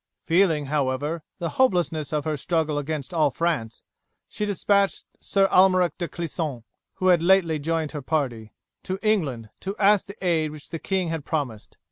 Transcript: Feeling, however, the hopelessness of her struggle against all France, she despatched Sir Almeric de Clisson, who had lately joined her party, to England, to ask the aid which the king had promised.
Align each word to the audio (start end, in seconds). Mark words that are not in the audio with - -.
Feeling, 0.23 0.65
however, 0.65 1.21
the 1.37 1.47
hopelessness 1.61 2.11
of 2.11 2.25
her 2.25 2.35
struggle 2.35 2.79
against 2.79 3.13
all 3.13 3.29
France, 3.29 3.83
she 4.27 4.47
despatched 4.47 5.05
Sir 5.19 5.47
Almeric 5.51 5.95
de 5.99 6.07
Clisson, 6.07 6.63
who 6.95 7.09
had 7.09 7.21
lately 7.21 7.59
joined 7.59 7.91
her 7.91 8.01
party, 8.01 8.51
to 8.81 8.97
England, 9.03 9.51
to 9.59 9.77
ask 9.77 10.07
the 10.07 10.17
aid 10.25 10.49
which 10.49 10.69
the 10.69 10.79
king 10.79 11.09
had 11.09 11.23
promised. 11.23 11.77